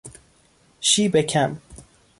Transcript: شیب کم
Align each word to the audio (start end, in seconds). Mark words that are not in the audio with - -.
شیب 0.81 1.17
کم 1.21 1.57